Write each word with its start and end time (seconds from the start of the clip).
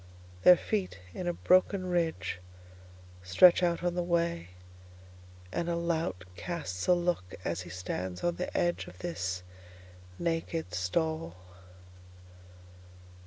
Their 0.41 0.57
feet, 0.57 0.97
in 1.13 1.27
a 1.27 1.33
broken 1.33 1.83
ridgeStretch 1.85 3.61
out 3.61 3.83
on 3.83 3.93
the 3.93 4.01
way, 4.01 4.47
and 5.51 5.69
a 5.69 5.75
lout 5.75 6.23
castsA 6.35 6.95
look 6.95 7.35
as 7.45 7.61
he 7.61 7.69
stands 7.69 8.23
on 8.23 8.37
the 8.37 8.57
edge 8.57 8.87
of 8.87 8.97
this 8.97 9.43
naked 10.17 10.73
stall. 10.73 11.35